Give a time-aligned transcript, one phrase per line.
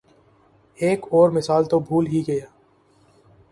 [0.77, 2.45] ایک اور مثال تو بھول ہی گیا۔